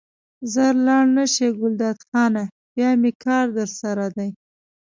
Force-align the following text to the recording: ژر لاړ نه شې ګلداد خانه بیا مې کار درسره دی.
ژر 0.51 0.73
لاړ 0.87 1.05
نه 1.17 1.25
شې 1.33 1.47
ګلداد 1.59 1.97
خانه 2.09 2.43
بیا 2.73 2.89
مې 3.01 3.11
کار 3.23 3.45
درسره 3.57 4.05
دی. 4.15 4.29